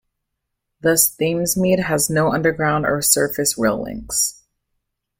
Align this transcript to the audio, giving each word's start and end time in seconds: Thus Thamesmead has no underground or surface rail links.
Thus 0.81 1.15
Thamesmead 1.15 1.83
has 1.83 2.09
no 2.09 2.33
underground 2.33 2.87
or 2.87 3.03
surface 3.03 3.55
rail 3.55 3.79
links. 3.83 4.41